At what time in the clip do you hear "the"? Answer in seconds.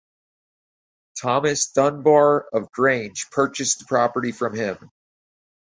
3.77-3.85